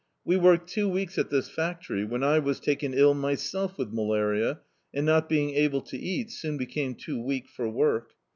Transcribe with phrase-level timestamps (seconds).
[0.25, 3.93] We worked two weeks at this factory, when I was taken ill my self with
[3.93, 8.13] malaria, and not being able to eat, soon became too weak for work.